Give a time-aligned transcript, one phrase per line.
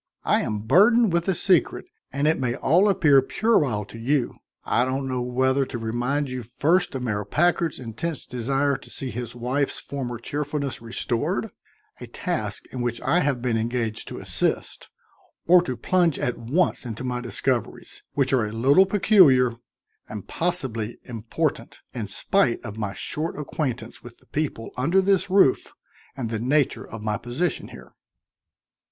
[0.23, 4.37] "I am burdened with a secret, and it may all appear puerile to you.
[4.65, 9.11] I don't know whether to remind you first of Mayor Packard's intense desire to see
[9.11, 11.51] his wife's former cheerfulness restored
[11.99, 14.89] a task in which I have been engaged to assist
[15.45, 19.57] or to plunge at once into my discoveries, which are a little peculiar
[20.09, 25.71] and possibly important, in spite of my short acquaintance with the people under this roof
[26.17, 27.93] and the nature of my position here."